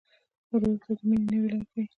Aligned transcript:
ورور 0.51 0.75
ته 0.83 0.91
د 0.97 0.99
مینې 1.07 1.25
نوې 1.31 1.47
لاره 1.51 1.67
ښيي. 1.71 1.83